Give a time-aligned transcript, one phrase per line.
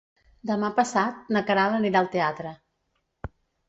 [0.51, 2.59] Demà passat na Queralt anirà al teatre.